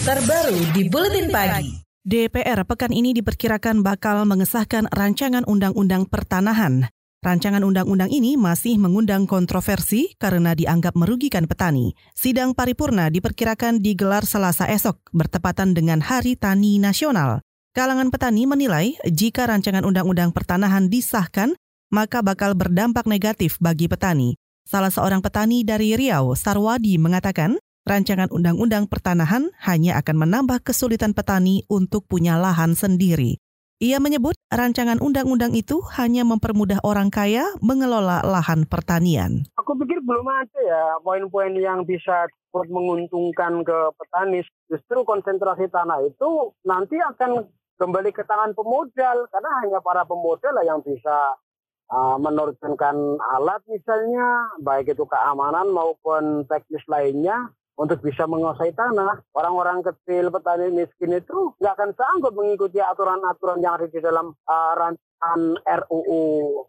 [0.00, 1.76] terbaru di Buletin Pagi.
[2.00, 6.88] DPR pekan ini diperkirakan bakal mengesahkan rancangan undang-undang pertanahan.
[7.20, 11.92] Rancangan undang-undang ini masih mengundang kontroversi karena dianggap merugikan petani.
[12.16, 17.44] Sidang paripurna diperkirakan digelar Selasa esok, bertepatan dengan Hari Tani Nasional.
[17.76, 21.52] Kalangan petani menilai jika rancangan undang-undang pertanahan disahkan,
[21.92, 24.32] maka bakal berdampak negatif bagi petani.
[24.64, 31.64] Salah seorang petani dari Riau, Sarwadi, mengatakan rancangan undang-undang pertanahan hanya akan menambah kesulitan petani
[31.70, 33.40] untuk punya lahan sendiri.
[33.80, 39.48] Ia menyebut rancangan undang-undang itu hanya mempermudah orang kaya mengelola lahan pertanian.
[39.56, 44.44] Aku pikir belum ada ya poin-poin yang bisa menguntungkan ke petani.
[44.68, 47.48] Justru konsentrasi tanah itu nanti akan
[47.80, 51.40] kembali ke tangan pemodal karena hanya para pemodal yang bisa
[51.88, 57.48] uh, menerjunkan alat misalnya baik itu keamanan maupun teknis lainnya
[57.80, 59.24] untuk bisa menguasai tanah.
[59.32, 64.72] Orang-orang kecil, petani miskin itu nggak akan sanggup mengikuti aturan-aturan yang ada di dalam uh,
[64.76, 66.22] rancangan RUU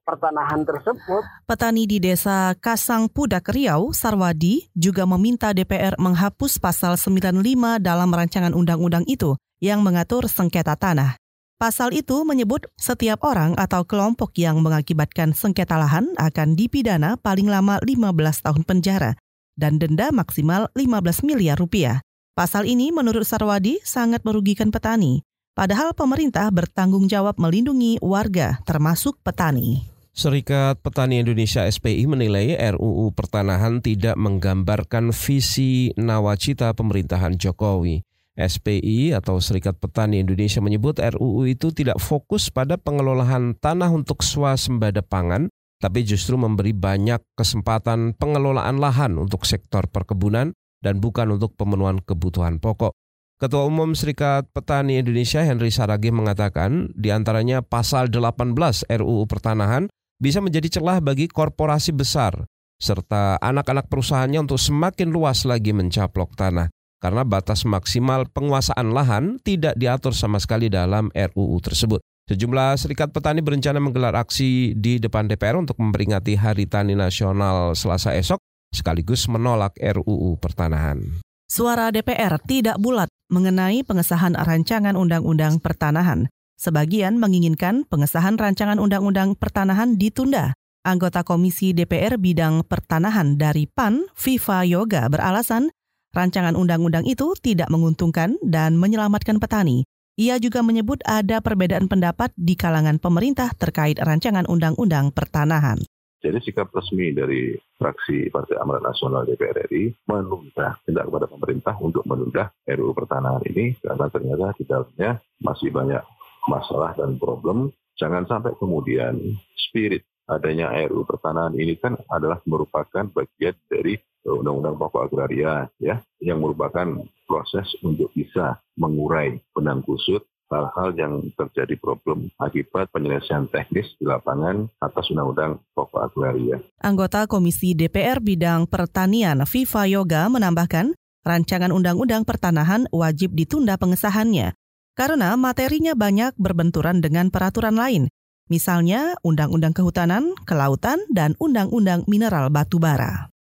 [0.08, 1.23] pertanahan tersebut.
[1.44, 7.44] Petani di desa Kasang Pudak Riau, Sarwadi, juga meminta DPR menghapus pasal 95
[7.83, 11.19] dalam rancangan undang-undang itu yang mengatur sengketa tanah.
[11.61, 17.78] Pasal itu menyebut setiap orang atau kelompok yang mengakibatkan sengketa lahan akan dipidana paling lama
[17.85, 18.09] 15
[18.41, 19.13] tahun penjara
[19.59, 22.03] dan denda maksimal 15 miliar rupiah.
[22.31, 25.21] Pasal ini menurut Sarwadi sangat merugikan petani,
[25.52, 29.91] padahal pemerintah bertanggung jawab melindungi warga termasuk petani.
[30.11, 38.03] Serikat Petani Indonesia SPI menilai RUU Pertanahan tidak menggambarkan visi nawacita pemerintahan Jokowi.
[38.35, 44.99] SPI atau Serikat Petani Indonesia menyebut RUU itu tidak fokus pada pengelolaan tanah untuk swasembada
[44.99, 45.47] pangan,
[45.81, 50.53] tapi justru memberi banyak kesempatan pengelolaan lahan untuk sektor perkebunan
[50.85, 52.93] dan bukan untuk pemenuhan kebutuhan pokok.
[53.41, 58.53] Ketua Umum Serikat Petani Indonesia Henry Saragi mengatakan di antaranya pasal 18
[58.85, 59.89] RUU Pertanahan
[60.21, 62.45] bisa menjadi celah bagi korporasi besar
[62.77, 66.69] serta anak-anak perusahaannya untuk semakin luas lagi mencaplok tanah
[67.01, 71.97] karena batas maksimal penguasaan lahan tidak diatur sama sekali dalam RUU tersebut.
[72.29, 78.13] Sejumlah serikat petani berencana menggelar aksi di depan DPR untuk memperingati Hari Tani Nasional Selasa
[78.13, 78.37] esok,
[78.71, 81.21] sekaligus menolak RUU Pertanahan.
[81.51, 86.31] Suara DPR tidak bulat mengenai pengesahan rancangan undang-undang pertanahan.
[86.55, 90.55] Sebagian menginginkan pengesahan rancangan undang-undang pertanahan ditunda.
[90.88, 95.69] Anggota Komisi DPR bidang pertanahan dari PAN, Viva Yoga, beralasan
[96.15, 99.83] rancangan undang-undang itu tidak menguntungkan dan menyelamatkan petani.
[100.21, 105.81] Ia juga menyebut ada perbedaan pendapat di kalangan pemerintah terkait rancangan undang-undang pertanahan.
[106.21, 112.05] Jadi sikap resmi dari fraksi Partai Amanat Nasional DPR RI menunda tindak kepada pemerintah untuk
[112.05, 115.11] menunda RUU pertanahan ini karena ternyata di dalamnya
[115.41, 116.05] masih banyak
[116.45, 117.73] masalah dan problem.
[117.97, 119.17] Jangan sampai kemudian
[119.57, 126.41] spirit adanya RUU pertanahan ini kan adalah merupakan bagian dari Undang-Undang Pokok Agraria ya yang
[126.41, 126.85] merupakan
[127.25, 130.21] proses untuk bisa mengurai benang kusut
[130.51, 136.59] hal-hal yang terjadi problem akibat penyelesaian teknis di lapangan atas Undang-Undang Pokok Agraria.
[136.83, 140.91] Anggota Komisi DPR Bidang Pertanian Viva Yoga menambahkan,
[141.23, 144.53] rancangan Undang-Undang Pertanahan wajib ditunda pengesahannya
[144.91, 148.11] karena materinya banyak berbenturan dengan peraturan lain,
[148.51, 153.31] misalnya Undang-Undang Kehutanan, Kelautan, dan Undang-Undang Mineral Batubara.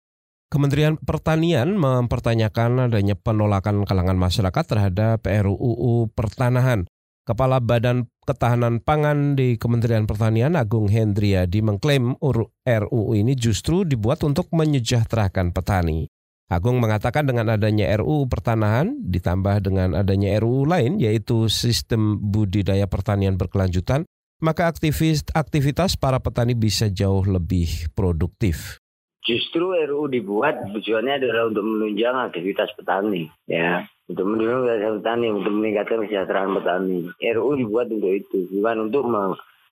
[0.50, 6.86] Kementerian Pertanian mempertanyakan adanya penolakan kalangan masyarakat terhadap RUU Pertanahan.
[7.26, 14.50] Kepala Badan Ketahanan Pangan di Kementerian Pertanian Agung Hendriadi mengklaim RUU ini justru dibuat untuk
[14.50, 16.10] menyejahterakan petani.
[16.50, 23.38] Agung mengatakan dengan adanya RUU Pertanahan ditambah dengan adanya RUU lain yaitu sistem budidaya pertanian
[23.38, 24.02] berkelanjutan,
[24.40, 28.80] maka aktivis aktivitas para petani bisa jauh lebih produktif.
[29.20, 35.52] Justru RUU dibuat tujuannya adalah untuk menunjang aktivitas petani, ya, untuk menunjang aktivitas petani, untuk
[35.52, 36.98] meningkatkan kesejahteraan petani.
[37.20, 39.04] RUU dibuat untuk itu, bukan untuk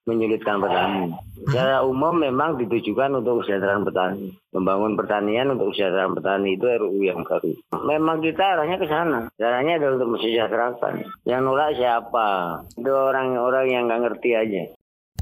[0.09, 1.13] menyulitkan petani.
[1.45, 4.33] Secara umum memang ditujukan untuk kesejahteraan petani.
[4.57, 7.53] Membangun pertanian untuk kesejahteraan petani itu RUU yang baru.
[7.85, 9.29] Memang kita arahnya ke sana.
[9.37, 10.95] Caranya adalah untuk mensejahterakan.
[11.29, 12.29] Yang nolak siapa?
[12.73, 14.63] Itu orang-orang yang nggak ngerti aja.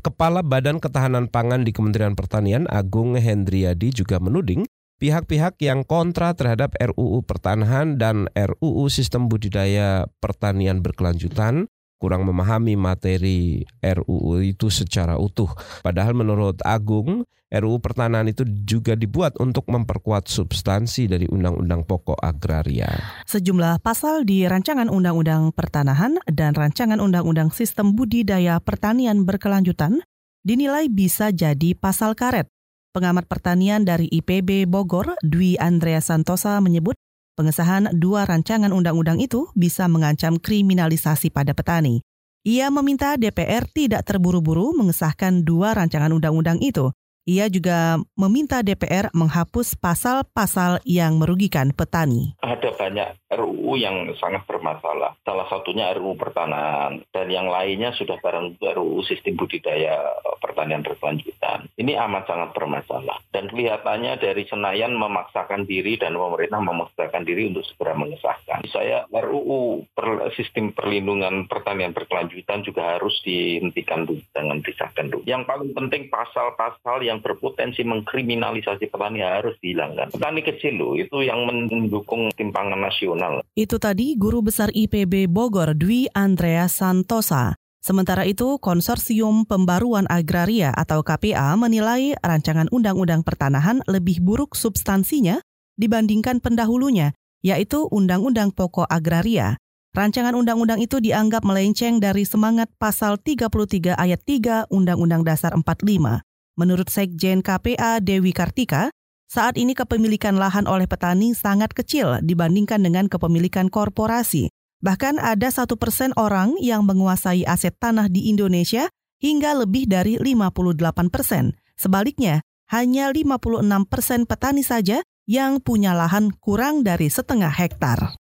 [0.07, 4.63] Kepala Badan Ketahanan Pangan di Kementerian Pertanian Agung Hendriadi juga menuding
[5.03, 13.65] pihak-pihak yang kontra terhadap RUU Pertanahan dan RUU Sistem Budidaya Pertanian Berkelanjutan kurang memahami materi
[13.81, 15.49] RUU itu secara utuh.
[15.81, 22.91] Padahal menurut Agung, RUU Pertanahan itu juga dibuat untuk memperkuat substansi dari Undang-Undang Pokok Agraria.
[23.25, 30.03] Sejumlah pasal di Rancangan Undang-Undang Pertanahan dan Rancangan Undang-Undang Sistem Budidaya Pertanian Berkelanjutan
[30.43, 32.51] dinilai bisa jadi pasal karet.
[32.91, 36.97] Pengamat pertanian dari IPB Bogor, Dwi Andrea Santosa menyebut
[37.37, 42.01] pengesahan dua rancangan undang-undang itu bisa mengancam kriminalisasi pada petani.
[42.49, 46.91] Ia meminta DPR tidak terburu-buru mengesahkan dua rancangan undang-undang itu.
[47.27, 52.39] Ia juga meminta DPR menghapus pasal-pasal yang merugikan petani.
[52.39, 55.19] Ada banyak RUU yang sangat bermasalah.
[55.27, 61.67] Salah satunya RUU pertanahan dan yang lainnya sudah barang RUU sistem budidaya eh, pertanian berkelanjutan.
[61.75, 67.67] Ini amat sangat bermasalah dan kelihatannya dari Senayan memaksakan diri dan pemerintah memaksakan diri untuk
[67.67, 68.63] segera mengesahkan.
[68.71, 75.27] Saya RUU per, sistem perlindungan pertanian berkelanjutan juga harus dihentikan dulu, jangan disahkan dulu.
[75.27, 80.13] Yang paling penting pasal-pasal yang berpotensi mengkriminalisasi petani harus dihilangkan.
[80.13, 83.45] Petani kecil loh itu yang mendukung timpangan nasional nasional.
[83.53, 87.55] Itu tadi Guru Besar IPB Bogor Dwi Andrea Santosa.
[87.85, 95.39] Sementara itu, Konsorsium Pembaruan Agraria atau KPA menilai rancangan Undang-Undang Pertanahan lebih buruk substansinya
[95.79, 97.15] dibandingkan pendahulunya,
[97.47, 99.55] yaitu Undang-Undang Pokok Agraria.
[99.95, 106.26] Rancangan undang-undang itu dianggap melenceng dari semangat pasal 33 ayat 3 Undang-Undang Dasar 45.
[106.57, 108.89] Menurut Sekjen KPA Dewi Kartika,
[109.29, 114.49] saat ini kepemilikan lahan oleh petani sangat kecil dibandingkan dengan kepemilikan korporasi.
[114.81, 118.89] Bahkan ada satu persen orang yang menguasai aset tanah di Indonesia
[119.21, 121.53] hingga lebih dari 58 persen.
[121.77, 122.41] Sebaliknya,
[122.73, 128.17] hanya 56 persen petani saja yang punya lahan kurang dari setengah hektar.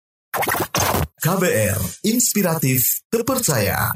[1.21, 3.93] KBR, inspiratif, terpercaya.